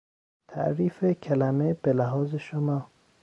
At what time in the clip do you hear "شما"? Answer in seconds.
2.35-2.89